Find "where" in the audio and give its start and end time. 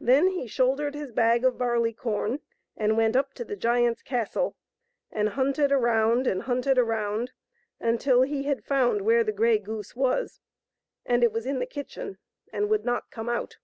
9.02-9.22